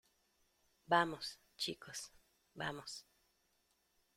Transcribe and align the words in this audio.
vamos, 0.87 1.37
chicos. 1.57 2.11
vamos. 2.55 3.05